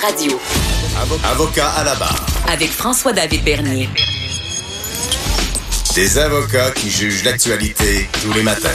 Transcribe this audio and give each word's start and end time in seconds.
Radio. 0.00 0.40
Avocat 1.24 1.70
à 1.70 1.84
la 1.84 1.94
barre. 1.96 2.26
Avec 2.48 2.68
François-David 2.68 3.42
Bernier. 3.42 3.88
Des 5.94 6.18
avocats 6.18 6.70
qui 6.70 6.88
jugent 6.90 7.24
l'actualité 7.24 8.06
tous 8.22 8.32
les 8.32 8.42
matins. 8.42 8.68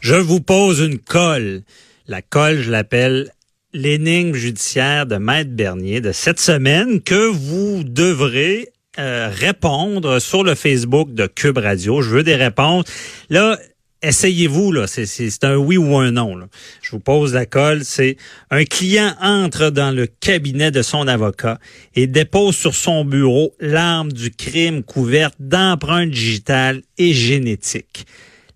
Je 0.00 0.14
vous 0.14 0.40
pose 0.40 0.80
une 0.80 0.98
colle. 0.98 1.62
La 2.06 2.22
colle, 2.22 2.60
je 2.60 2.70
l'appelle 2.70 3.32
l'énigme 3.72 4.34
judiciaire 4.34 5.06
de 5.06 5.16
Maître 5.16 5.50
Bernier 5.50 6.00
de 6.00 6.12
cette 6.12 6.40
semaine 6.40 7.00
que 7.00 7.30
vous 7.30 7.82
devrez 7.84 8.68
euh, 8.98 9.28
répondre 9.32 10.20
sur 10.20 10.44
le 10.44 10.54
Facebook 10.54 11.12
de 11.14 11.26
Cube 11.26 11.58
Radio. 11.58 12.02
Je 12.02 12.10
veux 12.10 12.22
des 12.22 12.36
réponses. 12.36 12.84
Là, 13.28 13.58
essayez-vous, 14.02 14.72
là. 14.72 14.86
C'est 14.86 15.44
un 15.44 15.56
oui 15.56 15.76
ou 15.76 15.96
un 15.96 16.12
non. 16.12 16.36
Là. 16.36 16.48
Je 16.82 16.92
vous 16.92 17.00
pose 17.00 17.34
la 17.34 17.46
colle. 17.46 17.84
C'est 17.84 18.16
un 18.50 18.64
client 18.64 19.14
entre 19.20 19.70
dans 19.70 19.94
le 19.94 20.06
cabinet 20.06 20.70
de 20.70 20.82
son 20.82 21.08
avocat 21.08 21.58
et 21.94 22.06
dépose 22.06 22.56
sur 22.56 22.74
son 22.74 23.04
bureau 23.04 23.54
l'arme 23.60 24.12
du 24.12 24.30
crime 24.30 24.82
couverte 24.82 25.36
d'empreintes 25.38 26.10
digitales 26.10 26.82
et 26.98 27.12
génétiques. 27.12 28.06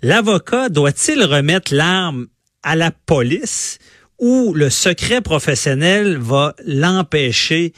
L'avocat 0.03 0.69
doit-il 0.69 1.25
remettre 1.25 1.75
l'arme 1.75 2.27
à 2.63 2.77
la 2.77 2.91
police 2.91 3.79
ou 4.19 4.53
le 4.55 4.71
secret 4.71 5.21
professionnel 5.21 6.19
va 6.19 6.55
l'empêcher 6.65 7.73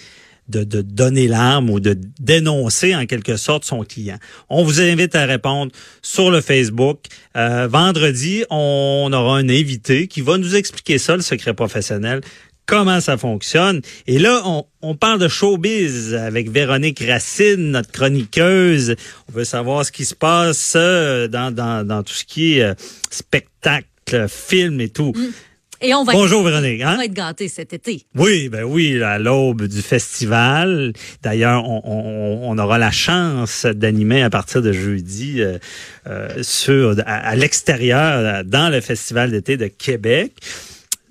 de, 0.48 0.64
de 0.64 0.82
donner 0.82 1.28
l'arme 1.28 1.70
ou 1.70 1.80
de 1.80 1.96
dénoncer 2.20 2.94
en 2.94 3.06
quelque 3.06 3.36
sorte 3.36 3.64
son 3.64 3.84
client. 3.84 4.18
On 4.48 4.64
vous 4.64 4.80
invite 4.80 5.14
à 5.14 5.26
répondre 5.26 5.72
sur 6.02 6.30
le 6.30 6.40
Facebook. 6.40 6.98
Euh, 7.36 7.68
vendredi, 7.68 8.44
on 8.50 9.10
aura 9.12 9.38
un 9.38 9.48
invité 9.48 10.08
qui 10.08 10.20
va 10.20 10.38
nous 10.38 10.54
expliquer 10.54 10.98
ça, 10.98 11.16
le 11.16 11.22
secret 11.22 11.54
professionnel, 11.54 12.20
comment 12.66 13.00
ça 13.00 13.16
fonctionne. 13.16 13.80
Et 14.06 14.18
là, 14.18 14.42
on, 14.44 14.64
on, 14.82 14.94
parle 14.94 15.20
de 15.20 15.28
showbiz 15.28 16.14
avec 16.14 16.50
Véronique 16.50 17.02
Racine, 17.06 17.70
notre 17.70 17.90
chroniqueuse. 17.90 18.96
On 19.28 19.32
veut 19.32 19.44
savoir 19.44 19.84
ce 19.86 19.92
qui 19.92 20.04
se 20.04 20.14
passe 20.14 20.74
euh, 20.76 21.28
dans, 21.28 21.54
dans, 21.54 21.86
dans 21.86 22.02
tout 22.02 22.14
ce 22.14 22.24
qui 22.24 22.58
est 22.58 22.62
euh, 22.62 22.74
spectacle, 23.10 24.26
film 24.28 24.80
et 24.80 24.88
tout. 24.88 25.12
Mm. 25.16 25.32
Et 25.80 25.94
on 25.94 26.04
va 26.04 26.12
Bonjour 26.12 26.42
Véronique. 26.42 26.80
Hein? 26.80 26.92
On 26.94 26.96
va 26.96 27.04
être 27.04 27.12
gâtés 27.12 27.48
cet 27.48 27.72
été. 27.72 28.02
Oui, 28.14 28.48
ben 28.48 28.64
oui, 28.64 29.02
à 29.02 29.18
l'aube 29.18 29.64
du 29.64 29.82
festival. 29.82 30.92
D'ailleurs, 31.22 31.68
on, 31.68 31.82
on, 31.84 32.50
on, 32.50 32.58
aura 32.58 32.78
la 32.78 32.90
chance 32.90 33.66
d'animer 33.66 34.22
à 34.22 34.30
partir 34.30 34.62
de 34.62 34.72
jeudi 34.72 35.42
euh, 35.42 35.58
euh, 36.06 36.42
sur 36.42 36.96
à, 37.04 37.16
à 37.16 37.36
l'extérieur 37.36 38.44
dans 38.44 38.70
le 38.70 38.80
festival 38.80 39.30
d'été 39.30 39.56
de 39.56 39.66
Québec. 39.66 40.32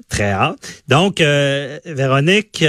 Très 0.09 0.31
hâte. 0.31 0.83
Donc, 0.87 1.21
euh, 1.21 1.79
Véronique, 1.85 2.63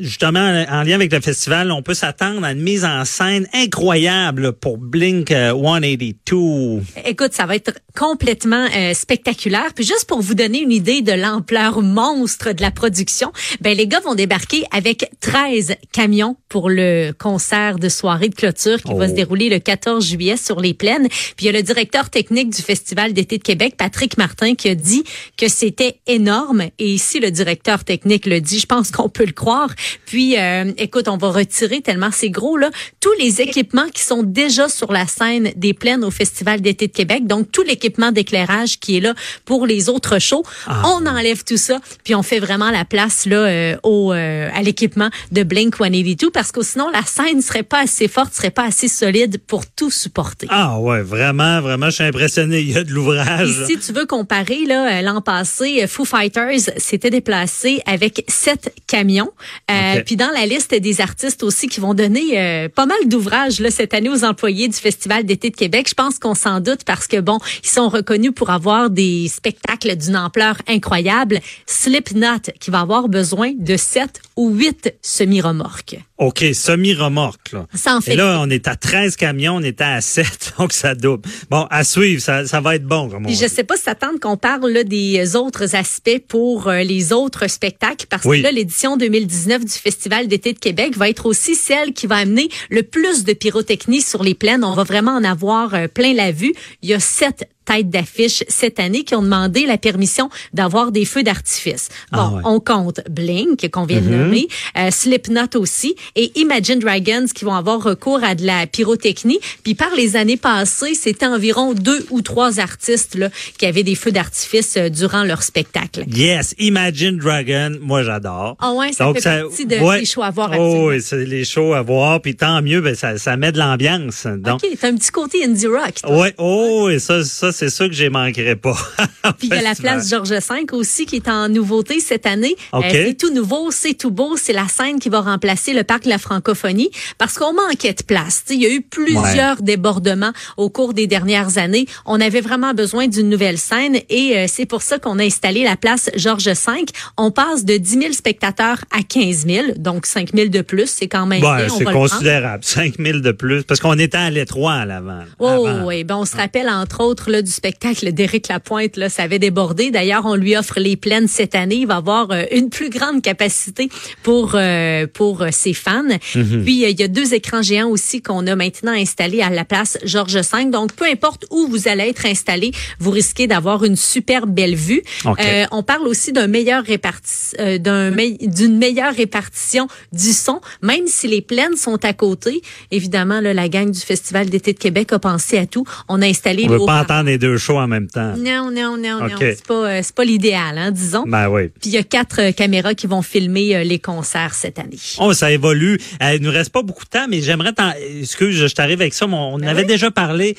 justement, 0.00 0.64
en 0.70 0.82
lien 0.82 0.94
avec 0.94 1.12
le 1.12 1.20
festival, 1.20 1.70
on 1.70 1.82
peut 1.82 1.94
s'attendre 1.94 2.44
à 2.44 2.52
une 2.52 2.62
mise 2.62 2.84
en 2.84 3.04
scène 3.04 3.46
incroyable 3.52 4.52
pour 4.52 4.78
Blink 4.78 5.28
182. 5.28 6.36
Euh, 6.36 6.80
Écoute, 7.04 7.32
ça 7.32 7.46
va 7.46 7.56
être 7.56 7.72
complètement 7.96 8.66
euh, 8.76 8.94
spectaculaire. 8.94 9.72
Puis 9.74 9.84
juste 9.84 10.06
pour 10.06 10.20
vous 10.20 10.34
donner 10.34 10.60
une 10.60 10.72
idée 10.72 11.02
de 11.02 11.12
l'ampleur 11.12 11.82
monstre 11.82 12.52
de 12.52 12.62
la 12.62 12.70
production, 12.70 13.32
ben 13.60 13.76
les 13.76 13.86
gars 13.86 14.00
vont 14.00 14.14
débarquer 14.14 14.64
avec 14.70 15.10
13 15.20 15.74
camions 15.92 16.36
pour 16.48 16.70
le 16.70 17.12
concert 17.18 17.78
de 17.78 17.88
soirée 17.88 18.28
de 18.28 18.34
clôture 18.34 18.82
qui 18.82 18.94
va 18.94 19.08
se 19.08 19.14
dérouler 19.14 19.48
le 19.48 19.58
14 19.58 20.04
juillet 20.04 20.36
sur 20.36 20.60
les 20.60 20.74
plaines. 20.74 21.08
Puis 21.08 21.42
il 21.42 21.46
y 21.46 21.48
a 21.48 21.52
le 21.52 21.62
directeur 21.62 22.10
technique 22.10 22.50
du 22.50 22.62
Festival 22.62 23.12
d'été 23.12 23.38
de 23.38 23.42
Québec, 23.42 23.74
Patrick 23.76 24.18
Martin, 24.18 24.54
qui 24.54 24.68
a 24.68 24.74
dit 24.74 25.04
que 25.36 25.48
c'était 25.48 26.00
énorme. 26.06 26.64
Et 26.78 26.92
ici, 26.92 27.20
le 27.20 27.30
directeur 27.30 27.84
technique 27.84 28.26
le 28.26 28.40
dit, 28.40 28.58
je 28.58 28.66
pense 28.66 28.90
qu'on 28.90 29.08
peut 29.08 29.24
le 29.24 29.32
croire. 29.32 29.70
Puis, 30.06 30.38
euh, 30.38 30.72
écoute, 30.78 31.08
on 31.08 31.16
va 31.16 31.30
retirer 31.30 31.80
tellement 31.80 32.10
c'est 32.12 32.30
gros 32.30 32.56
là 32.56 32.70
tous 33.00 33.12
les 33.18 33.40
équipements 33.40 33.88
qui 33.92 34.02
sont 34.02 34.22
déjà 34.22 34.68
sur 34.68 34.92
la 34.92 35.06
scène 35.06 35.52
des 35.56 35.74
plaines 35.74 36.04
au 36.04 36.10
Festival 36.10 36.60
d'été 36.60 36.86
de 36.86 36.92
Québec. 36.92 37.26
Donc, 37.26 37.50
tout 37.50 37.62
l'équipement 37.62 38.12
d'éclairage 38.12 38.78
qui 38.78 38.96
est 38.96 39.00
là 39.00 39.14
pour 39.44 39.66
les 39.66 39.88
autres 39.88 40.18
shows, 40.18 40.44
ah. 40.66 40.82
on 40.84 41.06
enlève 41.06 41.44
tout 41.44 41.56
ça, 41.56 41.80
puis 42.04 42.14
on 42.14 42.22
fait 42.22 42.38
vraiment 42.38 42.70
la 42.70 42.84
place 42.84 43.26
là 43.26 43.36
euh, 43.36 43.76
au 43.82 44.12
euh, 44.12 44.48
à 44.54 44.62
l'équipement 44.62 45.10
de 45.30 45.42
Blink 45.42 45.76
182 45.76 46.30
parce 46.30 46.52
que 46.52 46.62
sinon 46.62 46.88
la 46.90 47.02
scène 47.02 47.42
serait 47.42 47.62
pas 47.62 47.80
assez 47.80 48.08
forte, 48.08 48.34
serait 48.34 48.50
pas 48.50 48.64
assez 48.64 48.88
solide 48.88 49.38
pour 49.46 49.66
tout 49.66 49.90
supporter. 49.90 50.46
Ah 50.50 50.78
ouais, 50.78 51.02
vraiment, 51.02 51.60
vraiment, 51.60 51.86
je 51.86 51.96
suis 51.96 52.04
impressionné. 52.04 52.60
Il 52.60 52.70
y 52.70 52.76
a 52.76 52.84
de 52.84 52.90
l'ouvrage. 52.90 53.64
Si 53.66 53.78
tu 53.78 53.92
veux 53.92 54.06
comparer 54.06 54.64
là, 54.66 55.02
l'an 55.02 55.20
passé, 55.20 55.86
Foo 55.86 56.04
Fighters 56.04 56.60
s'était 56.76 57.10
déplacé 57.10 57.80
avec 57.86 58.24
sept 58.28 58.72
camions. 58.86 59.30
Okay. 59.72 60.02
Puis 60.04 60.16
dans 60.16 60.30
la 60.30 60.46
liste 60.46 60.74
des 60.74 61.00
artistes 61.00 61.42
aussi 61.42 61.68
qui 61.68 61.80
vont 61.80 61.94
donner 61.94 62.38
euh, 62.38 62.68
pas 62.68 62.86
mal 62.86 62.98
d'ouvrages 63.06 63.60
là 63.60 63.70
cette 63.70 63.94
année 63.94 64.08
aux 64.08 64.24
employés 64.24 64.68
du 64.68 64.76
Festival 64.76 65.24
d'été 65.24 65.50
de 65.50 65.56
Québec. 65.56 65.86
Je 65.88 65.94
pense 65.94 66.18
qu'on 66.18 66.34
s'en 66.34 66.60
doute 66.60 66.84
parce 66.84 67.06
que 67.06 67.20
bon, 67.20 67.38
ils 67.62 67.68
sont 67.68 67.88
reconnus 67.88 68.32
pour 68.34 68.50
avoir 68.50 68.90
des 68.90 69.28
spectacles 69.28 69.96
d'une 69.96 70.16
ampleur 70.16 70.56
incroyable. 70.68 71.40
Slipknot 71.66 72.52
qui 72.60 72.70
va 72.70 72.80
avoir 72.80 73.08
besoin 73.08 73.52
de 73.58 73.76
sept 73.76 74.20
ou 74.36 74.50
huit 74.50 74.94
semi-remorques. 75.02 75.98
OK, 76.22 76.44
semi-remorque. 76.54 77.52
Là. 77.52 77.66
Ça 77.74 77.96
en 77.96 78.00
fait. 78.00 78.12
Et 78.12 78.16
là, 78.16 78.38
on 78.40 78.48
est 78.50 78.68
à 78.68 78.76
13 78.76 79.16
camions, 79.16 79.56
on 79.56 79.62
était 79.62 79.84
à 79.84 80.00
7, 80.00 80.54
donc 80.58 80.72
ça 80.72 80.94
double. 80.94 81.28
Bon, 81.50 81.66
à 81.70 81.84
suivre, 81.84 82.22
ça, 82.22 82.46
ça 82.46 82.60
va 82.60 82.76
être 82.76 82.84
bon. 82.86 83.08
Comme 83.08 83.26
on 83.26 83.28
je 83.28 83.46
sais 83.48 83.64
pas 83.64 83.76
si 83.76 83.82
qu'on 84.20 84.36
parle 84.36 84.70
là, 84.70 84.84
des 84.84 85.36
autres 85.36 85.74
aspects 85.74 86.22
pour 86.28 86.68
euh, 86.68 86.82
les 86.82 87.12
autres 87.12 87.48
spectacles, 87.48 88.06
parce 88.08 88.24
Oui. 88.24 88.38
que 88.38 88.44
là, 88.44 88.52
l'édition 88.52 88.96
2019 88.96 89.64
du 89.64 89.72
Festival 89.72 90.28
d'été 90.28 90.52
de 90.52 90.58
Québec 90.58 90.96
va 90.96 91.08
être 91.08 91.26
aussi 91.26 91.54
celle 91.54 91.92
qui 91.92 92.06
va 92.06 92.16
amener 92.16 92.48
le 92.70 92.82
plus 92.82 93.24
de 93.24 93.32
pyrotechnie 93.32 94.00
sur 94.00 94.22
les 94.22 94.34
plaines. 94.34 94.64
On 94.64 94.74
va 94.74 94.84
vraiment 94.84 95.12
en 95.16 95.24
avoir 95.24 95.74
euh, 95.74 95.88
plein 95.88 96.14
la 96.14 96.32
vue. 96.32 96.54
Il 96.82 96.90
y 96.90 96.94
a 96.94 97.00
sept 97.00 97.48
têtes 97.64 97.90
d'affiche 97.90 98.44
cette 98.48 98.78
année 98.80 99.04
qui 99.04 99.14
ont 99.14 99.22
demandé 99.22 99.66
la 99.66 99.78
permission 99.78 100.30
d'avoir 100.52 100.92
des 100.92 101.04
feux 101.04 101.22
d'artifice. 101.22 101.88
Bon, 102.12 102.18
Ah 102.18 102.30
ouais. 102.34 102.42
on 102.44 102.60
compte 102.60 103.00
Blink, 103.10 103.68
qu'on 103.70 103.84
vient 103.84 104.00
de 104.00 104.08
nommer, 104.08 104.48
euh, 104.78 104.90
Slipknot 104.90 105.56
aussi, 105.56 105.94
et 106.16 106.32
Imagine 106.40 106.78
Dragons 106.78 107.26
qui 107.34 107.44
vont 107.44 107.54
avoir 107.54 107.82
recours 107.82 108.22
à 108.24 108.34
de 108.34 108.44
la 108.46 108.66
pyrotechnie. 108.66 109.38
Puis 109.62 109.74
par 109.74 109.94
les 109.96 110.16
années 110.16 110.36
passées, 110.36 110.94
c'était 110.94 111.26
environ 111.26 111.72
deux 111.74 112.06
ou 112.10 112.20
trois 112.22 112.60
artistes 112.60 113.14
là, 113.14 113.28
qui 113.58 113.66
avaient 113.66 113.82
des 113.82 113.94
feux 113.94 114.12
d'artifice 114.12 114.76
euh, 114.76 114.88
durant 114.88 115.22
leur 115.24 115.42
spectacle. 115.42 116.04
Yes, 116.08 116.54
Imagine 116.58 117.18
Dragon, 117.18 117.76
moi 117.80 118.02
j'adore. 118.02 118.56
Ah 118.60 118.72
ouais, 118.72 118.92
ça 118.92 119.04
Donc, 119.04 119.20
fait 119.20 119.42
partie 119.42 119.66
de- 119.66 119.98
des 120.00 120.04
shows 120.04 120.22
à 120.22 120.30
voir 120.30 120.50
Oh, 120.58 120.88
oui, 120.90 121.00
c'est 121.00 121.24
les 121.24 121.44
shows 121.44 121.72
à 121.74 121.82
voir, 121.82 122.20
puis 122.20 122.34
tant 122.36 122.60
mieux, 122.62 122.80
ben, 122.80 122.94
ça, 122.94 123.18
ça 123.18 123.36
met 123.36 123.52
de 123.52 123.58
l'ambiance. 123.58 124.26
Donc, 124.26 124.62
OK, 124.64 124.70
t'as 124.80 124.88
un 124.88 124.96
petit 124.96 125.10
côté 125.10 125.44
indie 125.44 125.66
rock. 125.66 125.94
toi. 126.02 126.18
ouais, 126.18 126.34
oh, 126.38 126.88
et 126.90 126.98
ça, 126.98 127.22
ça 127.24 127.51
c'est 127.52 127.70
ça 127.70 127.88
que 127.88 127.94
je 127.94 128.06
manquerai 128.06 128.56
pas. 128.56 128.76
Puis 129.38 129.48
il 129.48 129.54
y 129.54 129.58
a 129.58 129.62
la 129.62 129.74
place 129.74 130.08
Georges 130.08 130.30
V 130.30 130.66
aussi 130.72 131.06
qui 131.06 131.16
est 131.16 131.28
en 131.28 131.48
nouveauté 131.48 132.00
cette 132.00 132.26
année. 132.26 132.56
Euh, 132.74 132.78
OK. 132.78 132.86
c'est 132.90 133.16
tout 133.18 133.32
nouveau, 133.32 133.70
c'est 133.70 133.94
tout 133.94 134.10
beau. 134.10 134.36
C'est 134.36 134.52
la 134.52 134.68
scène 134.68 134.98
qui 134.98 135.08
va 135.08 135.20
remplacer 135.20 135.72
le 135.72 135.84
parc 135.84 136.04
de 136.04 136.08
la 136.08 136.18
francophonie 136.18 136.90
parce 137.18 137.38
qu'on 137.38 137.52
manquait 137.52 137.92
de 137.94 138.02
place. 138.02 138.44
Il 138.50 138.62
y 138.62 138.66
a 138.66 138.70
eu 138.70 138.82
plusieurs 138.82 139.62
débordements 139.62 140.32
au 140.56 140.70
cours 140.70 140.94
des 140.94 141.06
dernières 141.06 141.58
années. 141.58 141.86
On 142.06 142.20
avait 142.20 142.40
vraiment 142.40 142.74
besoin 142.74 143.06
d'une 143.06 143.28
nouvelle 143.28 143.58
scène 143.58 143.98
et 144.08 144.36
euh, 144.36 144.46
c'est 144.48 144.66
pour 144.66 144.82
ça 144.82 144.98
qu'on 144.98 145.18
a 145.18 145.24
installé 145.24 145.64
la 145.64 145.76
place 145.76 146.10
Georges 146.16 146.48
V. 146.48 146.84
On 147.16 147.30
passe 147.30 147.64
de 147.64 147.76
10 147.76 147.90
000 148.00 148.12
spectateurs 148.12 148.78
à 148.90 149.02
15 149.02 149.46
000, 149.46 149.66
donc 149.76 150.06
5 150.06 150.30
000 150.34 150.48
de 150.48 150.62
plus. 150.62 150.88
C'est 150.88 151.08
quand 151.08 151.26
même 151.26 151.42
Ouais, 151.42 151.68
c'est 151.68 151.84
le 151.84 151.92
considérable. 151.92 152.64
5 152.64 152.94
000 152.98 153.18
de 153.18 153.32
plus, 153.32 153.64
parce 153.64 153.80
qu'on 153.80 153.98
était 153.98 154.16
à 154.16 154.30
l'étroit 154.30 154.74
à 154.74 154.84
l'avant. 154.84 155.22
Oh 155.38 155.66
avant. 155.66 155.86
oui, 155.86 156.04
ben 156.04 156.16
on 156.16 156.24
se 156.24 156.36
rappelle 156.36 156.68
entre 156.68 157.02
autres 157.02 157.30
là, 157.30 157.41
du 157.42 157.50
spectacle 157.50 158.12
d'Éric 158.12 158.48
Lapointe 158.48 158.96
là, 158.96 159.08
ça 159.08 159.24
avait 159.24 159.38
débordé. 159.38 159.90
D'ailleurs, 159.90 160.26
on 160.26 160.34
lui 160.34 160.56
offre 160.56 160.80
les 160.80 160.96
plaines 160.96 161.28
cette 161.28 161.54
année. 161.54 161.76
Il 161.76 161.86
va 161.86 161.96
avoir 161.96 162.30
euh, 162.30 162.44
une 162.52 162.70
plus 162.70 162.90
grande 162.90 163.22
capacité 163.22 163.88
pour 164.22 164.52
euh, 164.54 165.06
pour 165.12 165.42
euh, 165.42 165.48
ses 165.50 165.74
fans. 165.74 166.02
Mhm. 166.34 166.64
Puis 166.64 166.84
euh, 166.84 166.88
il 166.88 167.00
y 167.00 167.02
a 167.02 167.08
deux 167.08 167.34
écrans 167.34 167.62
géants 167.62 167.88
aussi 167.88 168.22
qu'on 168.22 168.46
a 168.46 168.56
maintenant 168.56 168.92
installés 168.92 169.40
à 169.40 169.50
la 169.50 169.64
place 169.64 169.98
Georges 170.04 170.36
V. 170.36 170.64
Donc 170.70 170.92
peu 170.92 171.04
importe 171.04 171.46
où 171.50 171.66
vous 171.68 171.88
allez 171.88 172.04
être 172.04 172.26
installé, 172.26 172.72
vous 172.98 173.10
risquez 173.10 173.46
d'avoir 173.46 173.84
une 173.84 173.96
super 173.96 174.46
belle 174.46 174.74
vue. 174.74 175.02
Euh, 175.26 175.64
on 175.70 175.82
parle 175.82 176.06
aussi 176.06 176.32
d'un 176.32 176.46
meilleur 176.46 176.84
réparti 176.84 177.56
euh, 177.58 177.78
d'un 177.78 178.10
d'une 178.12 178.78
meilleure 178.78 179.14
répartition 179.14 179.88
du 180.12 180.32
son, 180.32 180.60
même 180.82 181.06
si 181.06 181.28
les 181.28 181.40
plaines 181.40 181.76
sont 181.76 182.04
à 182.04 182.12
côté. 182.12 182.62
Évidemment, 182.90 183.40
là, 183.40 183.54
la 183.54 183.68
gang 183.68 183.90
du 183.90 184.00
Festival 184.00 184.50
d'été 184.50 184.72
de 184.72 184.78
Québec 184.78 185.12
a 185.12 185.18
pensé 185.18 185.58
à 185.58 185.66
tout. 185.66 185.84
On 186.08 186.22
a 186.22 186.26
installé 186.26 186.66
On 186.66 186.78
veut 186.78 186.86
pas 186.86 187.02
entendre 187.02 187.30
les 187.32 187.38
deux 187.38 187.56
shows 187.58 187.78
en 187.78 187.88
même 187.88 188.06
temps. 188.08 188.34
Non, 188.36 188.70
non, 188.70 188.96
non, 188.96 189.20
non. 189.20 189.36
C'est 189.38 189.66
pas, 189.66 189.88
euh, 189.90 190.02
pas 190.14 190.24
l'idéal, 190.24 190.76
hein, 190.78 190.90
disons. 190.90 191.24
Ben 191.26 191.48
oui. 191.48 191.68
Puis 191.80 191.90
il 191.90 191.92
y 191.92 191.96
a 191.98 192.02
quatre 192.02 192.40
euh, 192.40 192.52
caméras 192.52 192.94
qui 192.94 193.06
vont 193.06 193.22
filmer 193.22 193.74
euh, 193.76 193.84
les 193.84 193.98
concerts 193.98 194.54
cette 194.54 194.78
année. 194.78 194.98
Oh, 195.18 195.32
ça 195.32 195.50
évolue. 195.50 195.98
Il 196.20 196.40
nous 196.42 196.50
reste 196.50 196.70
pas 196.70 196.82
beaucoup 196.82 197.04
de 197.04 197.10
temps, 197.10 197.26
mais 197.28 197.40
j'aimerais 197.40 197.72
t'en... 197.72 197.92
Excuse, 198.20 198.54
je 198.66 198.74
t'arrive 198.74 199.00
avec 199.00 199.14
ça, 199.14 199.26
mais 199.26 199.34
on 199.36 199.58
Ben 199.58 199.68
avait 199.68 199.84
déjà 199.84 200.10
parlé. 200.10 200.56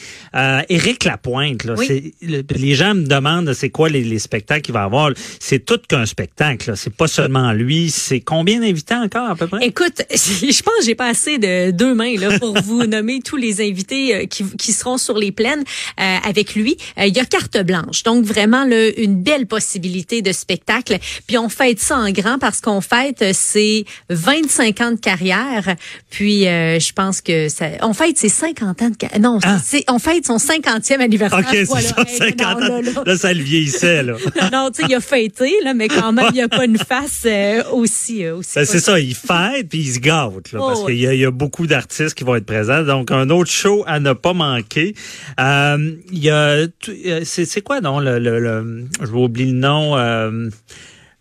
Éric 0.70 1.04
Lapointe, 1.06 1.64
là, 1.64 1.76
Oui. 1.78 2.14
le- 2.22 2.42
les 2.56 2.76
gens 2.76 2.96
me 2.96 3.04
demandent 3.06 3.54
c'est 3.54 3.70
quoi 3.70 3.90
les, 3.90 4.04
les 4.04 4.20
spectacles 4.20 4.62
qu'il 4.62 4.74
va 4.74 4.84
avoir. 4.84 5.12
C'est 5.40 5.64
tout 5.66 5.80
qu'un 5.88 6.06
spectacle. 6.06 6.74
C'est 6.76 6.94
pas 6.96 7.08
seulement 7.08 7.52
lui. 7.54 7.92
C'est 7.92 8.20
combien 8.22 8.60
d'invités 8.60 8.96
encore 8.96 9.30
à 9.30 9.36
peu 9.36 9.48
près? 9.48 9.66
Écoute, 9.66 10.02
je 10.12 10.62
pense 10.64 10.74
que 10.80 10.86
j'ai 10.86 10.96
pas 10.96 11.08
assez 11.08 11.38
de 11.38 11.72
deux 11.72 11.94
mains 11.94 12.16
là 12.18 12.40
pour 12.40 12.60
vous 12.62 12.84
nommer 12.88 13.20
tous 13.24 13.38
les 13.38 13.62
invités 13.62 14.28
qui, 14.28 14.44
qui 14.58 14.72
seront 14.74 14.98
sur 14.98 15.18
les 15.18 15.32
plaines 15.32 15.64
avec 15.98 16.56
lui. 16.56 16.63
Euh, 17.00 17.06
Il 17.06 17.16
y 17.16 17.20
a 17.20 17.26
carte 17.26 17.58
blanche, 17.64 18.04
donc 18.04 18.24
vraiment 18.26 18.64
une 18.98 19.22
belle 19.22 19.46
possibilité 19.48 20.22
de 20.22 20.32
spectacle. 20.32 20.98
Puis 21.28 21.38
on 21.38 21.50
fête 21.50 21.80
ça 21.80 21.98
en 21.98 22.12
grand 22.12 22.38
parce 22.40 22.62
qu'on 22.62 22.82
fête 22.82 23.22
euh, 23.22 23.32
ses 23.34 23.86
25 24.10 24.82
ans 24.82 24.92
de 24.92 25.00
carrière. 25.00 25.76
Puis 26.10 26.48
euh, 26.48 26.80
je 26.80 26.92
pense 26.94 27.22
que 27.22 27.50
ça, 27.50 27.66
on 27.82 27.94
fête 27.94 28.18
ses 28.18 28.30
50 28.30 28.82
ans 28.82 28.90
de 28.90 28.96
carrière. 28.96 29.20
Non, 29.20 29.40
Ah. 29.44 29.60
c'est 29.64 29.84
on 29.90 30.00
fête 30.00 30.26
son 30.26 30.38
50e 30.38 31.02
anniversaire. 31.02 31.40
OK, 31.40 31.48
c'est 31.52 31.64
Voilà. 31.66 31.88
ça, 31.90 32.02
Hey, 32.08 32.18
50 32.18 32.40
non, 32.40 32.66
ans. 32.66 32.70
là, 32.70 32.82
là. 32.82 33.04
Là, 33.06 33.18
ça 33.18 33.34
le 33.34 33.42
vieillissait, 33.44 34.04
là. 34.04 34.14
Non, 34.52 34.70
tu 34.72 34.82
sais, 34.82 34.88
il 34.90 34.96
a 34.96 35.00
fêté, 35.02 35.52
là, 35.64 35.74
mais 35.74 35.88
quand 35.88 36.12
même, 36.12 36.28
il 36.30 36.36
n'y 36.36 36.42
a 36.42 36.48
pas 36.50 36.66
une 36.66 36.78
face 36.78 37.24
euh, 37.26 37.64
aussi, 37.72 38.28
aussi. 38.28 38.52
Ben, 38.56 38.66
c'est 38.66 38.80
ça, 38.80 39.00
il 39.00 39.16
fête 39.16 39.70
puis 39.70 39.80
il 39.80 39.94
se 39.94 40.00
gâte, 40.00 40.52
là, 40.52 40.60
Oh, 40.62 40.68
parce 40.68 40.82
oui. 40.84 40.98
qu'il 41.00 41.12
y, 41.14 41.18
y 41.18 41.26
a 41.26 41.32
beaucoup 41.32 41.68
d'artistes 41.68 42.14
qui 42.14 42.24
vont 42.24 42.36
être 42.36 42.46
présents. 42.46 42.84
Donc, 42.84 43.12
un 43.12 43.30
autre 43.30 43.50
show 43.52 43.84
à 43.88 44.00
ne 44.00 44.14
pas 44.14 44.34
manquer. 44.34 44.94
Il 45.40 46.00
y 46.12 46.30
a, 46.30 46.53
euh, 46.56 47.22
c'est, 47.24 47.46
c'est 47.46 47.62
quoi, 47.62 47.82
non, 47.82 48.00
le, 48.00 48.20
le, 48.20 48.40
le- 48.40 48.86
je 49.02 49.06
vais 49.08 49.18
oublier 49.20 49.52
le 49.52 49.58
nom. 49.58 49.98
euh, 49.98 50.50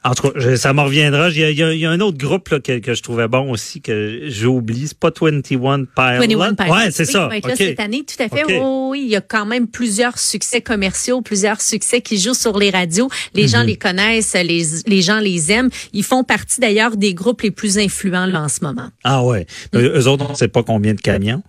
en 0.04 0.14
tout 0.14 0.30
cas, 0.30 0.56
ça 0.56 0.72
me 0.72 0.80
reviendra. 0.80 1.28
Il 1.30 1.36
y 1.38 1.62
a, 1.62 1.72
il 1.72 1.78
y 1.78 1.86
un 1.86 2.00
autre 2.00 2.18
groupe 2.18 2.48
là, 2.48 2.58
que, 2.58 2.80
que 2.80 2.92
je 2.92 3.02
trouvais 3.04 3.28
bon 3.28 3.52
aussi 3.52 3.80
que 3.80 4.22
j'oublie. 4.26 4.88
C'est 4.88 4.98
pas 4.98 5.12
21 5.12 5.84
Pilot. 5.84 6.38
21 6.40 6.54
Pilots. 6.54 6.72
Ouais, 6.74 6.90
c'est 6.90 7.06
Oui, 7.06 7.12
ça. 7.12 7.28
là 7.28 7.54
cette 7.56 7.78
année, 7.78 8.02
tout 8.04 8.20
à 8.20 8.28
fait. 8.28 8.42
Oh, 8.60 8.88
oui, 8.90 9.02
il 9.04 9.10
y 9.10 9.14
a 9.14 9.20
quand 9.20 9.46
même 9.46 9.68
plusieurs 9.68 10.18
succès 10.18 10.60
commerciaux, 10.60 11.22
plusieurs 11.22 11.60
succès 11.60 12.00
qui 12.00 12.18
jouent 12.18 12.34
sur 12.34 12.58
les 12.58 12.70
radios. 12.70 13.08
Les 13.34 13.44
Mhm. 13.44 13.48
gens 13.48 13.62
les 13.62 13.76
connaissent, 13.76 14.34
les, 14.34 14.64
les 14.88 15.02
gens 15.02 15.20
les 15.20 15.52
aiment. 15.52 15.70
Ils 15.92 16.02
font 16.02 16.24
partie 16.24 16.60
d'ailleurs 16.60 16.96
des 16.96 17.14
groupes 17.14 17.42
les 17.42 17.52
plus 17.52 17.78
influents 17.78 18.26
là, 18.26 18.42
en 18.42 18.48
ce 18.48 18.58
moment. 18.64 18.88
Ah 19.04 19.22
ouais. 19.22 19.46
Eux 19.72 19.98
eux 20.00 20.08
autres, 20.08 20.26
on 20.28 20.34
sait 20.34 20.48
pas 20.48 20.64
combien 20.64 20.94
de 20.94 21.00
camions. 21.00 21.44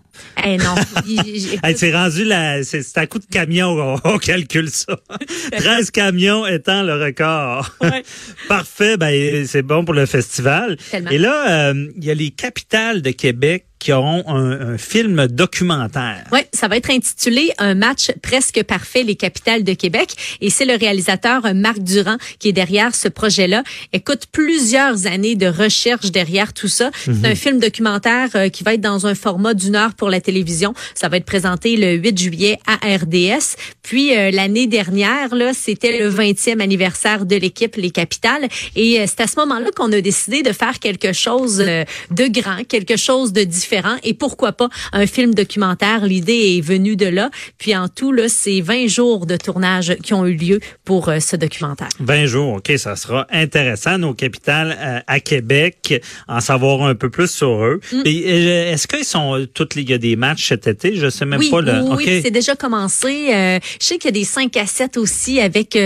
Eh 0.46 0.58
non. 0.58 0.76
Hey, 1.64 1.78
c'est 1.78 1.94
rendu 1.94 2.24
la, 2.26 2.64
c'est, 2.64 2.98
à 2.98 3.08
coup 3.08 3.20
de 3.20 3.26
camion, 3.26 3.70
on, 3.70 4.00
on 4.14 4.18
calcule 4.18 4.70
ça. 4.70 4.98
13 5.52 5.92
camions 5.92 6.46
étant 6.46 6.84
le 6.84 7.02
record. 7.02 7.70
Ouais. 7.82 8.04
Parfait, 8.48 8.98
ben, 8.98 9.46
c'est 9.48 9.62
bon 9.62 9.86
pour 9.86 9.94
le 9.94 10.06
festival. 10.06 10.78
Tellement. 10.92 11.12
Et 11.12 11.18
là, 11.18 11.70
euh, 11.70 11.88
il 11.98 12.04
y 12.04 12.12
a 12.12 12.14
les 12.14 12.32
capitales 12.32 13.02
de 13.02 13.12
Québec 13.12 13.66
qui 13.84 13.92
auront 13.92 14.24
un, 14.28 14.74
un 14.74 14.78
film 14.78 15.28
documentaire. 15.28 16.24
Oui, 16.32 16.40
ça 16.54 16.70
va 16.70 16.78
être 16.78 16.90
intitulé 16.90 17.52
Un 17.58 17.76
match 17.76 18.12
presque 18.22 18.64
parfait, 18.64 19.04
les 19.04 19.16
capitales 19.16 19.66
de 19.66 19.74
Québec. 19.74 20.16
Et 20.40 20.50
c'est 20.50 20.64
le 20.64 20.76
réalisateur 20.76 21.54
Marc 21.54 21.80
Durand 21.80 22.16
qui 22.40 22.48
est 22.48 22.54
derrière 22.54 22.96
ce 22.96 23.10
projet-là. 23.10 23.62
Écoute, 23.92 24.28
plusieurs 24.32 25.06
années 25.06 25.36
de 25.36 25.48
recherche 25.48 26.12
derrière 26.12 26.54
tout 26.54 26.70
ça. 26.70 26.92
C'est 27.04 27.26
un 27.26 27.36
film 27.36 27.60
documentaire 27.60 28.30
euh, 28.36 28.48
qui 28.48 28.64
va 28.64 28.76
être 28.76 28.82
dans 28.82 29.06
un 29.06 29.16
format 29.16 29.54
d'une 29.54 29.76
heure 29.76 29.96
pour 29.96 30.10
la 30.10 30.22
télévision. 30.22 30.74
Ça 30.96 31.10
va 31.10 31.18
être 31.18 31.26
présenté 31.26 31.76
le 31.76 31.96
8 31.96 32.18
juillet 32.18 32.60
à 32.66 32.76
RDS. 32.76 33.58
Puis 33.82 34.16
euh, 34.16 34.32
l'année 34.32 34.68
dernière, 34.68 35.36
là, 35.36 35.52
c'était 35.54 36.00
le 36.00 36.10
20e 36.10 36.62
anniversaire 36.62 37.26
de 37.26 37.36
l'équipe 37.36 37.76
Les 37.76 37.92
Capitales. 37.92 38.48
Et 38.78 39.02
euh, 39.02 39.06
c'est 39.08 39.20
à 39.20 39.28
ce 39.28 39.38
moment-là 39.40 39.72
qu'on 39.76 39.92
a 39.92 40.00
décidé 40.00 40.42
de 40.42 40.54
faire 40.54 40.80
quelque 40.80 41.12
chose 41.12 41.58
de 41.58 42.28
grand, 42.28 42.64
quelque 42.64 42.96
chose 42.96 43.34
de 43.34 43.44
différent. 43.44 43.73
Et 44.04 44.14
pourquoi 44.14 44.52
pas 44.54 44.70
un 44.92 45.08
film 45.08 45.34
documentaire? 45.34 46.06
L'idée 46.06 46.58
est 46.58 46.62
venue 46.62 46.96
de 46.96 47.06
là. 47.08 47.30
Puis 47.58 47.76
en 47.76 47.88
tout, 47.88 48.12
là, 48.12 48.30
c'est 48.30 48.62
20 48.62 48.88
jours 48.88 49.26
de 49.26 49.38
tournage 49.38 49.96
qui 50.04 50.14
ont 50.14 50.26
eu 50.26 50.36
lieu 50.36 50.60
pour 50.86 51.10
euh, 51.10 51.20
ce 51.20 51.36
documentaire. 51.36 51.90
20 52.00 52.26
jours, 52.26 52.54
OK, 52.56 52.72
ça 52.78 52.96
sera 52.96 53.28
intéressant. 53.32 53.98
Nos 53.98 54.14
capitales 54.14 54.78
euh, 54.80 55.00
à 55.08 55.20
Québec, 55.20 56.02
en 56.28 56.40
savoir 56.40 56.84
un 56.84 56.96
peu 56.96 57.10
plus 57.10 57.30
sur 57.30 57.64
eux. 57.64 57.80
Mm. 57.92 57.96
Euh, 58.06 58.72
est-ce 58.74 58.88
qu'ils 58.88 59.06
sont 59.06 59.46
toutes 59.54 59.76
les, 59.76 59.84
il 59.84 59.90
y 59.90 59.94
a 59.94 59.98
des 59.98 60.16
matchs 60.16 60.48
cet 60.48 60.68
été? 60.68 60.96
Je 60.96 61.10
sais 61.10 61.26
même 61.26 61.40
oui, 61.40 61.50
pas. 61.50 61.62
Le, 61.62 61.82
oui, 61.82 61.90
OK. 61.92 61.98
oui, 61.98 62.22
c'est 62.24 62.32
déjà 62.32 62.56
commencé. 62.56 63.28
Je 63.30 63.60
sais 63.80 63.98
qu'il 63.98 64.06
y 64.06 64.14
a 64.14 64.20
des 64.20 64.24
5 64.24 64.56
à 64.58 64.66
7 64.66 64.98
aussi 64.98 65.40
avec 65.40 65.78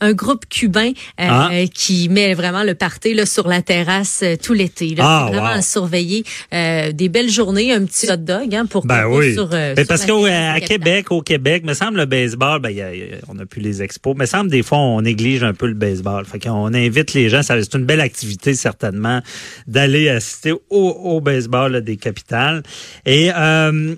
un 0.00 0.12
groupe 0.12 0.46
cubain 0.48 0.92
Ah. 1.18 1.50
qui 1.74 2.08
met 2.08 2.34
vraiment 2.34 2.62
le 2.62 2.74
party 2.74 3.14
là, 3.14 3.26
sur 3.26 3.48
la 3.48 3.62
terrasse 3.62 4.24
tout 4.42 4.52
l'été. 4.52 4.94
Ah, 4.98 5.26
C'est 5.26 5.34
vraiment 5.36 5.52
wow. 5.52 5.58
à 5.58 5.62
surveiller. 5.62 6.24
Des 6.50 7.08
belles 7.08 7.30
journées, 7.32 7.72
un 7.72 7.84
petit 7.84 8.08
hot 8.10 8.16
dog 8.18 8.54
hein, 8.54 8.66
pour 8.66 8.86
Ben 8.86 9.06
oui. 9.06 9.34
sur, 9.34 9.48
euh, 9.52 9.74
Mais 9.76 9.82
sur 9.82 9.88
parce 9.88 10.02
la 10.02 10.06
qu'à 10.06 10.12
Capitale. 10.60 10.68
Québec, 10.68 11.10
au 11.10 11.22
Québec, 11.22 11.64
me 11.64 11.74
semble 11.74 11.96
le 11.98 12.06
baseball, 12.06 12.60
ben, 12.60 12.70
y 12.70 12.80
a- 12.80 12.94
y 12.94 13.02
a- 13.02 13.06
on 13.28 13.34
n'a 13.34 13.46
plus 13.46 13.60
les 13.60 13.82
expos. 13.82 14.16
Me 14.16 14.26
semble 14.26 14.50
des 14.50 14.62
fois 14.62 14.78
on 14.78 15.00
néglige 15.02 15.42
un 15.42 15.54
peu 15.54 15.66
le 15.66 15.74
baseball. 15.74 16.24
Fait 16.24 16.38
qu'on 16.38 16.72
invite 16.72 17.14
les 17.14 17.28
gens, 17.28 17.42
ça 17.42 17.56
c'est 17.60 17.74
une 17.74 17.84
belle 17.84 18.00
activité 18.00 18.54
certainement 18.54 19.20
d'aller 19.66 20.08
assister 20.08 20.52
au, 20.52 20.60
au 20.70 21.20
baseball 21.20 21.72
là, 21.72 21.80
des 21.80 21.96
capitales. 21.96 22.62
Et 23.06 23.30
euh, 23.34 23.94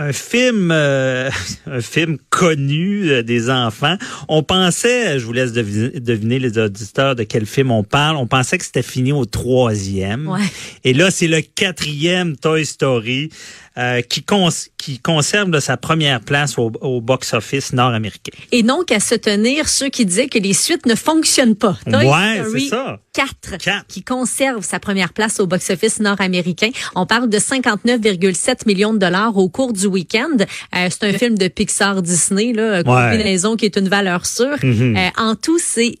un 0.00 0.12
film, 0.12 0.70
euh, 0.72 1.30
un 1.66 1.80
film 1.80 2.18
connu 2.30 3.10
euh, 3.10 3.22
des 3.22 3.50
enfants. 3.50 3.96
On 4.28 4.42
pensait, 4.42 5.18
je 5.18 5.26
vous 5.26 5.32
laisse 5.32 5.52
deviner, 5.52 6.00
deviner 6.00 6.38
les 6.38 6.58
auditeurs 6.58 7.14
de 7.14 7.24
quel 7.24 7.46
film 7.46 7.70
on 7.70 7.84
parle. 7.84 8.16
On 8.16 8.26
pensait 8.26 8.58
que 8.58 8.64
c'était 8.64 8.82
fini 8.82 9.12
au 9.12 9.26
troisième. 9.26 10.26
Ouais. 10.28 10.40
Et 10.84 10.94
là, 10.94 11.10
c'est 11.10 11.28
le 11.28 11.40
quatrième 11.42 12.36
Toy 12.36 12.64
Story 12.64 13.30
euh, 13.80 14.02
qui, 14.02 14.22
cons- 14.22 14.48
qui 14.76 14.98
conserve 14.98 15.58
sa 15.60 15.76
première 15.76 16.20
place 16.20 16.58
au, 16.58 16.70
au 16.80 17.00
box-office 17.00 17.72
nord-américain. 17.72 18.32
Et 18.52 18.62
non 18.62 18.82
qu'à 18.86 19.00
se 19.00 19.14
tenir 19.14 19.68
ceux 19.68 19.88
qui 19.88 20.04
disaient 20.06 20.28
que 20.28 20.38
les 20.38 20.52
suites 20.52 20.86
ne 20.86 20.94
fonctionnent 20.94 21.56
pas. 21.56 21.76
Toy 21.90 22.04
Ouais, 22.06 22.40
Story 22.42 22.68
ça. 22.68 23.00
4, 23.14 23.56
Quatre. 23.58 23.86
qui 23.88 24.02
conserve 24.02 24.62
sa 24.62 24.78
première 24.78 25.12
place 25.12 25.40
au 25.40 25.46
box-office 25.46 26.00
nord-américain. 26.00 26.70
On 26.94 27.06
parle 27.06 27.28
de 27.28 27.38
59,7 27.38 28.66
millions 28.66 28.92
de 28.92 28.98
dollars 28.98 29.36
au 29.36 29.48
cours 29.48 29.72
du 29.72 29.86
week-end. 29.86 30.36
Euh, 30.40 30.88
c'est 30.90 31.04
un 31.04 31.12
film 31.12 31.36
de 31.38 31.48
Pixar 31.48 32.02
Disney, 32.02 32.52
là, 32.52 32.82
combinaison 32.84 33.56
qui 33.56 33.64
est 33.64 33.76
une 33.76 33.88
valeur 33.88 34.26
sûre. 34.26 34.56
Mhm. 34.62 34.96
Euh, 34.96 35.08
en 35.16 35.34
tout, 35.34 35.58
c'est 35.58 35.94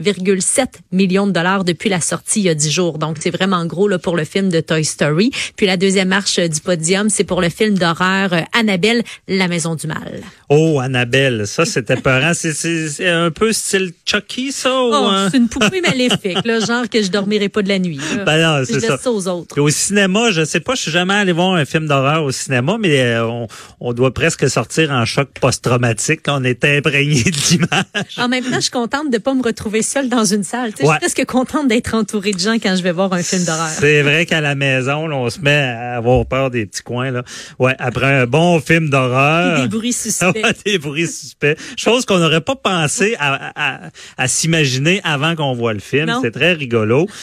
238,7 0.00 0.66
millions 0.92 1.26
de 1.26 1.32
dollars 1.32 1.64
depuis 1.64 1.88
la 1.88 2.00
sortie 2.00 2.40
il 2.40 2.46
y 2.46 2.48
a 2.48 2.54
10 2.54 2.70
jours. 2.70 2.98
Donc, 2.98 3.16
c'est 3.20 3.30
vraiment 3.30 3.64
gros 3.66 3.88
là, 3.88 3.98
pour 3.98 4.16
le 4.16 4.24
film 4.24 4.48
de 4.50 4.60
Toy 4.60 4.84
Story. 4.84 5.30
Puis 5.56 5.66
la 5.66 5.76
deuxième 5.76 6.08
marche 6.08 6.38
euh, 6.38 6.48
du 6.48 6.60
podium, 6.60 7.08
c'est 7.10 7.24
pour 7.24 7.40
le 7.40 7.48
film 7.48 7.78
d'horreur 7.78 8.32
euh, 8.32 8.40
Annabelle, 8.58 9.02
la 9.28 9.48
maison 9.48 9.74
du 9.74 9.86
mal. 9.86 10.20
Oh, 10.48 10.80
Annabelle, 10.80 11.46
ça 11.46 11.64
c'était 11.64 11.96
peurant. 11.96 12.32
C'est- 12.34 13.06
un 13.06 13.30
peu 13.30 13.52
style 13.52 13.92
Chucky, 14.04 14.52
ça? 14.52 14.70
ou, 14.70 14.90
Oh, 14.92 15.06
hein? 15.08 15.28
c'est 15.30 15.36
une 15.38 15.48
poupée 15.48 15.80
maléfique, 15.80 16.44
là, 16.44 16.60
genre 16.60 16.88
que 16.88 17.02
je 17.02 17.10
dormirai 17.10 17.48
pas 17.48 17.62
de 17.62 17.68
la 17.68 17.78
nuit. 17.78 18.00
là. 18.16 18.24
Ben 18.24 18.40
non, 18.58 18.64
c'est 18.66 18.80
ça. 18.80 18.98
ça 18.98 19.10
aux 19.10 19.28
autres. 19.28 19.60
Au 19.60 19.68
cinéma, 19.70 20.30
je 20.32 20.44
sais 20.44 20.60
pas, 20.60 20.74
je 20.74 20.82
suis 20.82 20.90
jamais 20.90 21.14
allé 21.14 21.32
voir 21.32 21.54
un 21.54 21.64
film 21.64 21.86
d'horreur 21.86 22.24
au 22.24 22.30
cinéma, 22.32 22.76
mais 22.80 23.00
euh, 23.00 23.26
on, 23.26 23.46
on 23.80 23.92
doit 23.92 24.12
presque 24.12 24.48
sortir 24.50 24.90
en 24.90 25.04
choc 25.04 25.28
post-traumatique. 25.40 26.20
On 26.28 26.42
est 26.44 26.64
imprégné 26.64 27.22
de 27.22 27.50
l'image. 27.50 28.18
En 28.18 28.28
même 28.28 28.44
temps, 28.44 28.56
je 28.56 28.60
suis 28.60 28.70
contente 28.70 29.10
de 29.10 29.18
pas 29.18 29.34
me 29.34 29.42
retrouver 29.42 29.82
seule 29.90 30.08
dans 30.08 30.24
une 30.24 30.44
salle. 30.44 30.70
Ouais. 30.70 30.76
Je 30.80 30.86
suis 30.86 30.98
presque 30.98 31.24
contente 31.26 31.68
d'être 31.68 31.94
entourée 31.94 32.32
de 32.32 32.38
gens 32.38 32.54
quand 32.54 32.74
je 32.76 32.82
vais 32.82 32.92
voir 32.92 33.12
un 33.12 33.22
film 33.22 33.44
d'horreur. 33.44 33.68
C'est 33.68 34.02
vrai 34.02 34.26
qu'à 34.26 34.40
la 34.40 34.54
maison, 34.54 35.06
là, 35.06 35.16
on 35.16 35.28
se 35.30 35.40
met 35.40 35.54
à 35.54 35.96
avoir 35.96 36.24
peur 36.26 36.50
des 36.50 36.66
petits 36.66 36.82
coins. 36.82 37.10
Là. 37.10 37.22
Ouais, 37.58 37.74
après 37.78 38.06
un 38.20 38.26
bon 38.26 38.60
film 38.60 38.88
d'horreur. 38.90 39.62
Des 39.62 39.68
bruits 39.68 39.92
suspects. 39.92 40.26
Ouais, 40.42 40.54
des 40.64 40.78
bruits 40.78 41.06
suspects. 41.08 41.58
Chose 41.76 42.04
qu'on 42.06 42.18
n'aurait 42.18 42.40
pas 42.40 42.56
pensé 42.56 43.16
à, 43.18 43.50
à, 43.56 43.80
à 44.16 44.28
s'imaginer 44.28 45.00
avant 45.04 45.34
qu'on 45.36 45.52
voit 45.54 45.72
le 45.74 45.80
film. 45.80 46.10
C'est 46.22 46.30
très 46.30 46.52
rigolo. 46.52 47.06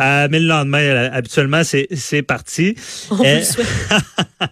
Euh, 0.00 0.26
mais 0.28 0.40
le 0.40 0.46
lendemain, 0.48 0.78
euh, 0.80 1.08
habituellement, 1.12 1.62
c'est 1.62 2.22
parti. 2.22 2.74
On 3.12 3.14
vous 3.16 3.24
Euh, 3.24 3.38
le 3.38 3.44
souhaite. 3.44 3.66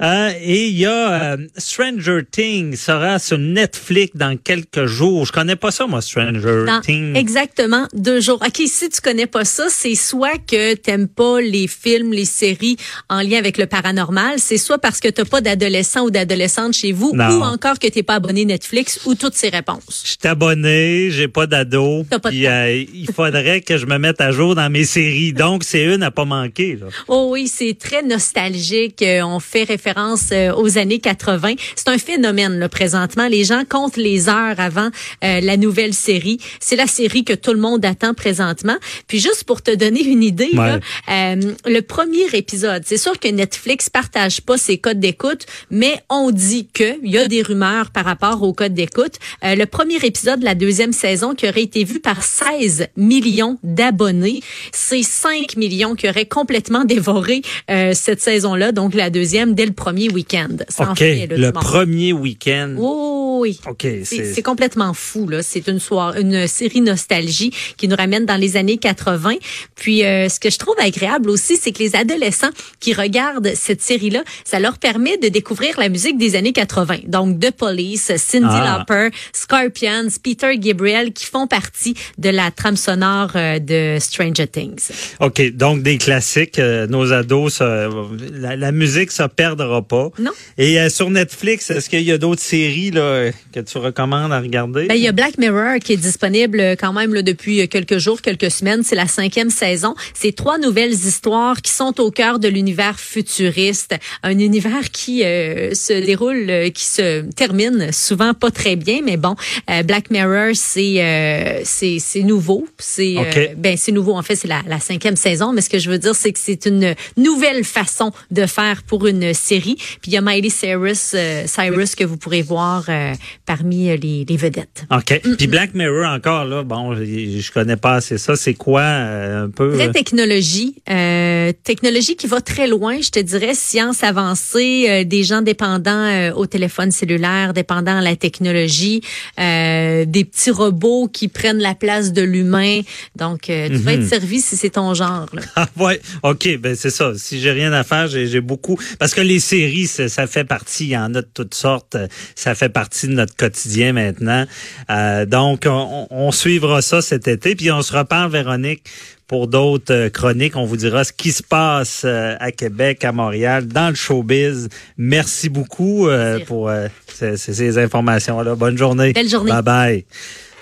Euh, 0.00 0.30
et 0.40 0.66
il 0.68 0.78
y 0.78 0.86
a 0.86 1.36
Stranger 1.56 2.20
Things 2.30 2.76
sera 2.76 3.18
sur 3.18 3.38
Netflix 3.38 4.12
dans 4.16 4.36
quelques 4.36 4.86
jours. 4.86 5.26
Je 5.26 5.32
connais 5.32 5.56
pas 5.56 5.70
ça, 5.70 5.86
moi, 5.86 6.00
Stranger 6.00 6.64
Things. 6.82 7.07
Semaine. 7.08 7.16
Exactement, 7.16 7.86
deux 7.94 8.20
jours. 8.20 8.40
OK, 8.46 8.62
si 8.66 8.88
tu 8.88 9.00
connais 9.00 9.26
pas 9.26 9.44
ça, 9.44 9.66
c'est 9.68 9.94
soit 9.94 10.38
que 10.46 10.74
t'aimes 10.74 11.08
pas 11.08 11.40
les 11.40 11.66
films, 11.68 12.12
les 12.12 12.24
séries 12.24 12.76
en 13.08 13.20
lien 13.20 13.38
avec 13.38 13.58
le 13.58 13.66
paranormal, 13.66 14.34
c'est 14.38 14.58
soit 14.58 14.78
parce 14.78 15.00
que 15.00 15.08
t'as 15.08 15.24
pas 15.24 15.40
d'adolescent 15.40 16.02
ou 16.04 16.10
d'adolescente 16.10 16.74
chez 16.74 16.92
vous, 16.92 17.12
Non. 17.14 17.38
ou 17.38 17.42
encore 17.42 17.78
que 17.78 17.86
t'es 17.88 18.02
pas 18.02 18.14
abonné 18.14 18.44
Netflix, 18.44 19.00
ou 19.06 19.14
toutes 19.14 19.34
ces 19.34 19.48
réponses. 19.48 20.02
Je 20.04 20.08
suis 20.10 20.18
abonné, 20.24 21.10
j'ai 21.10 21.28
pas 21.28 21.46
d'ado. 21.46 22.04
Puis, 22.24 22.46
euh, 22.46 22.84
il 22.94 23.08
faudrait 23.12 23.60
que 23.60 23.76
je 23.78 23.86
me 23.86 23.98
mette 23.98 24.20
à 24.20 24.30
jour 24.32 24.54
dans 24.54 24.70
mes 24.70 24.84
séries. 24.84 25.32
Donc, 25.32 25.64
c'est 25.64 25.84
une 25.84 26.02
à 26.02 26.10
pas 26.10 26.24
manquer. 26.24 26.76
Là. 26.80 26.86
Oh 27.08 27.28
oui, 27.32 27.48
c'est 27.48 27.76
très 27.78 28.02
nostalgique. 28.02 29.02
Euh, 29.02 29.22
On 29.22 29.40
fait 29.40 29.64
référence 29.64 30.30
euh, 30.32 30.52
aux 30.54 30.78
années 30.78 30.98
80. 31.00 31.54
C'est 31.76 31.88
un 31.88 31.98
phénomène 31.98 32.58
là, 32.58 32.68
présentement. 32.68 33.28
Les 33.28 33.44
gens 33.44 33.62
comptent 33.68 33.96
les 33.96 34.28
heures 34.28 34.58
avant 34.58 34.88
euh, 35.24 35.40
la 35.40 35.56
nouvelle 35.56 35.94
série. 35.94 36.38
C'est 36.60 36.76
la 36.76 36.86
série 36.98 37.24
que 37.24 37.32
tout 37.44 37.52
le 37.52 37.60
monde 37.60 37.84
attend 37.84 38.12
présentement. 38.14 38.76
Puis 39.06 39.18
juste 39.20 39.44
pour 39.44 39.62
te 39.62 39.72
donner 39.74 40.02
une 40.02 40.24
idée, 40.24 40.50
là, 40.52 40.78
euh, 41.10 41.36
le 41.66 41.80
premier 41.80 42.26
épisode, 42.32 42.82
c'est 42.84 42.96
sûr 43.06 43.18
que 43.22 43.28
Netflix 43.28 43.88
partage 43.88 44.40
pas 44.40 44.58
ses 44.58 44.78
codes 44.78 44.98
d'écoute, 44.98 45.46
mais 45.70 45.94
on 46.10 46.30
dit 46.32 46.66
que 46.72 46.90
il 47.04 47.10
y 47.12 47.18
a 47.18 47.28
des 47.28 47.42
rumeurs 47.42 47.90
par 47.90 48.04
rapport 48.04 48.42
aux 48.42 48.52
codes 48.52 48.74
d'écoute. 48.74 49.14
Euh, 49.44 49.54
le 49.54 49.66
premier 49.66 49.96
épisode 50.02 50.40
de 50.40 50.44
la 50.44 50.56
deuxième 50.56 50.92
saison 50.92 51.34
qui 51.34 51.48
aurait 51.48 51.62
été 51.62 51.84
vu 51.84 52.00
par 52.00 52.22
16 52.22 52.88
millions 52.96 53.58
d'abonnés, 53.62 54.40
c'est 54.72 55.02
5 55.04 55.56
millions 55.56 55.94
qui 55.94 56.08
auraient 56.08 56.26
complètement 56.26 56.84
dévoré 56.84 57.42
euh, 57.70 57.92
cette 57.94 58.20
saison-là, 58.20 58.72
donc 58.72 58.94
la 58.94 59.10
deuxième 59.10 59.54
dès 59.54 59.66
le 59.66 59.72
premier 59.72 60.08
week-end. 60.10 60.48
Ça 60.68 60.88
en 60.88 60.92
OK. 60.92 60.98
fait, 60.98 61.26
le 61.30 61.52
monde. 61.52 61.54
premier 61.54 62.12
week-end. 62.12 62.74
Oh, 62.78 63.27
oui. 63.38 63.60
OK. 63.66 63.86
C'est 64.04 64.42
complètement 64.42 64.92
fou 64.94 65.28
là. 65.28 65.42
C'est 65.42 65.66
une 65.68 65.80
soirée, 65.80 66.20
une 66.20 66.46
série 66.46 66.80
nostalgie 66.80 67.52
qui 67.76 67.88
nous 67.88 67.96
ramène 67.96 68.26
dans 68.26 68.36
les 68.36 68.56
années 68.56 68.78
80. 68.78 69.34
Puis 69.74 70.04
euh, 70.04 70.28
ce 70.28 70.38
que 70.40 70.50
je 70.50 70.58
trouve 70.58 70.74
agréable 70.78 71.30
aussi, 71.30 71.56
c'est 71.56 71.72
que 71.72 71.78
les 71.78 71.96
adolescents 71.96 72.50
qui 72.80 72.92
regardent 72.94 73.52
cette 73.54 73.82
série-là, 73.82 74.22
ça 74.44 74.60
leur 74.60 74.78
permet 74.78 75.16
de 75.18 75.28
découvrir 75.28 75.78
la 75.78 75.88
musique 75.88 76.18
des 76.18 76.36
années 76.36 76.52
80. 76.52 76.98
Donc 77.06 77.40
The 77.40 77.50
Police, 77.50 78.12
Cindy 78.16 78.46
Ah. 78.50 78.78
Lauper, 78.88 79.10
Scorpions, 79.32 80.08
Peter 80.22 80.56
Gabriel, 80.58 81.12
qui 81.12 81.24
font 81.26 81.46
partie 81.46 81.94
de 82.18 82.28
la 82.30 82.50
trame 82.50 82.76
sonore 82.76 83.30
euh, 83.36 83.58
de 83.58 83.98
Stranger 84.00 84.46
Things. 84.46 84.90
OK. 85.20 85.52
Donc, 85.52 85.82
des 85.82 85.96
classiques. 85.98 86.58
euh, 86.58 86.86
nos 86.86 87.12
ados, 87.12 87.54
ça- 87.54 87.88
la, 88.32 88.56
la 88.56 88.72
musique, 88.72 89.10
ça 89.10 89.28
perdra 89.28 89.82
pas. 89.82 90.10
Non. 90.18 90.32
Et 90.58 90.78
euh, 90.80 90.88
sur 90.88 91.10
Netflix, 91.10 91.70
est-ce 91.70 91.88
qu'il 91.88 92.02
y 92.02 92.12
a 92.12 92.18
d'autres 92.18 92.42
séries 92.42 92.90
là, 92.90 93.27
que 93.52 93.60
tu 93.60 93.78
recommandes 93.78 94.32
à 94.32 94.40
regarder? 94.40 94.86
Ben, 94.86 94.94
il 94.94 95.02
y 95.02 95.08
a 95.08 95.12
Black 95.12 95.38
Mirror 95.38 95.78
qui 95.82 95.92
est 95.94 95.96
disponible 95.96 96.60
euh, 96.60 96.76
quand 96.76 96.92
même 96.92 97.14
là, 97.14 97.22
depuis 97.22 97.60
euh, 97.60 97.66
quelques 97.66 97.98
jours, 97.98 98.20
quelques 98.22 98.50
semaines. 98.50 98.82
C'est 98.82 98.96
la 98.96 99.06
cinquième 99.06 99.50
saison. 99.50 99.94
C'est 100.14 100.34
trois 100.34 100.58
nouvelles 100.58 100.92
histoires 100.92 101.60
qui 101.62 101.72
sont 101.72 102.00
au 102.00 102.10
cœur 102.10 102.38
de 102.38 102.48
l'univers 102.48 102.98
futuriste. 102.98 103.94
Un 104.22 104.38
univers 104.38 104.90
qui 104.90 105.24
euh, 105.24 105.74
se 105.74 105.92
déroule, 105.92 106.46
euh, 106.48 106.70
qui 106.70 106.84
se 106.84 107.22
termine 107.32 107.92
souvent 107.92 108.34
pas 108.34 108.50
très 108.50 108.76
bien, 108.76 109.00
mais 109.04 109.16
bon, 109.16 109.34
euh, 109.70 109.82
Black 109.82 110.10
Mirror, 110.10 110.50
c'est 110.54 111.02
euh, 111.02 111.60
c'est 111.64 111.98
c'est 111.98 112.22
nouveau. 112.22 112.66
C'est 112.78 113.16
ben 113.56 113.76
c'est 113.76 113.92
nouveau. 113.92 114.14
En 114.16 114.22
fait, 114.22 114.36
c'est 114.36 114.48
la, 114.48 114.62
la 114.66 114.80
cinquième 114.80 115.16
saison, 115.16 115.52
mais 115.52 115.60
ce 115.60 115.70
que 115.70 115.78
je 115.78 115.90
veux 115.90 115.98
dire, 115.98 116.14
c'est 116.14 116.32
que 116.32 116.38
c'est 116.38 116.66
une 116.66 116.94
nouvelle 117.16 117.64
façon 117.64 118.12
de 118.30 118.46
faire 118.46 118.82
pour 118.82 119.06
une 119.06 119.34
série. 119.34 119.76
Puis 119.76 120.08
il 120.08 120.12
y 120.12 120.16
a 120.16 120.20
Miley 120.20 120.50
Cyrus, 120.50 121.12
euh, 121.14 121.44
Cyrus 121.46 121.94
que 121.94 122.04
vous 122.04 122.16
pourrez 122.16 122.42
voir 122.42 122.84
euh, 122.88 123.12
parmi 123.46 123.90
euh, 123.90 123.96
les, 123.96 124.24
les 124.28 124.36
vedettes. 124.36 124.84
OK. 124.90 125.20
Puis 125.38 125.46
Black 125.46 125.74
Mirror 125.74 126.06
encore, 126.12 126.44
là, 126.44 126.62
bon, 126.62 126.94
je, 126.94 127.52
connais 127.52 127.76
pas 127.76 127.94
assez 127.94 128.18
ça. 128.18 128.36
C'est 128.36 128.54
quoi 128.54 128.80
euh, 128.82 129.44
un 129.46 129.50
peu? 129.50 129.68
Vraie 129.68 129.88
euh, 129.88 129.92
technologie, 129.92 130.76
euh, 130.90 131.52
technologie 131.64 132.16
qui 132.16 132.26
va 132.26 132.40
très 132.40 132.66
loin, 132.68 133.00
je 133.00 133.10
te 133.10 133.18
dirais, 133.20 133.54
science 133.54 134.02
avancée, 134.04 134.86
euh, 134.88 135.04
des 135.04 135.24
gens 135.24 135.42
dépendants 135.42 136.32
au 136.36 136.46
téléphone 136.46 136.90
cellulaire, 136.90 137.52
dépendants 137.54 137.98
à 137.98 138.02
la 138.02 138.16
technologie, 138.16 139.00
des 139.36 140.24
petits 140.24 140.50
robots 140.50 141.08
qui 141.12 141.28
prennent 141.28 141.58
la 141.58 141.74
place 141.74 142.12
de 142.12 142.22
l'humain. 142.22 142.80
Donc, 143.16 143.42
tu 143.42 143.52
vas 143.52 143.92
Mhm. 143.92 144.02
être 144.02 144.08
servi 144.08 144.40
si 144.40 144.56
c'est 144.56 144.70
ton 144.70 144.94
genre. 144.94 145.26
là. 145.32 145.42
Ah 145.56 145.68
ouais, 145.76 146.00
ok, 146.22 146.58
ben 146.58 146.74
c'est 146.76 146.90
ça. 146.90 147.12
Si 147.16 147.40
j'ai 147.40 147.50
rien 147.52 147.72
à 147.72 147.84
faire, 147.84 148.08
j'ai 148.08 148.40
beaucoup 148.40 148.78
parce 148.98 149.14
que 149.14 149.20
les 149.20 149.40
séries, 149.40 149.86
ça, 149.86 150.08
ça 150.08 150.26
fait 150.26 150.44
partie. 150.44 150.84
Il 150.84 150.90
y 150.90 150.96
en 150.96 151.14
a 151.14 151.22
de 151.22 151.28
toutes 151.32 151.54
sortes. 151.54 151.96
Ça 152.34 152.54
fait 152.54 152.68
partie 152.68 153.07
de 153.08 153.14
notre 153.14 153.34
quotidien 153.36 153.92
maintenant. 153.92 154.44
Euh, 154.90 155.26
donc, 155.26 155.64
on, 155.66 156.06
on 156.10 156.30
suivra 156.30 156.82
ça 156.82 157.02
cet 157.02 157.26
été, 157.28 157.54
puis 157.56 157.70
on 157.72 157.82
se 157.82 157.96
reparle, 157.96 158.30
Véronique, 158.30 158.84
pour 159.26 159.46
d'autres 159.48 159.92
euh, 159.92 160.08
chroniques. 160.10 160.56
On 160.56 160.64
vous 160.64 160.76
dira 160.76 161.04
ce 161.04 161.12
qui 161.12 161.32
se 161.32 161.42
passe 161.42 162.02
euh, 162.04 162.34
à 162.40 162.50
Québec, 162.52 163.04
à 163.04 163.12
Montréal, 163.12 163.66
dans 163.66 163.88
le 163.90 163.94
showbiz. 163.94 164.68
Merci 164.96 165.48
beaucoup 165.48 166.08
euh, 166.08 166.38
pour 166.46 166.68
euh, 166.68 166.86
ces, 167.12 167.36
ces- 167.36 167.54
ces 167.54 167.78
informations-là. 167.78 168.54
Bonne 168.54 168.78
journée. 168.78 169.12
Belle 169.12 169.28
journée. 169.28 169.50
Bye 169.52 169.62
bye. 169.62 170.04